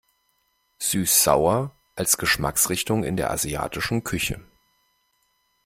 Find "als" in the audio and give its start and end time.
1.95-2.17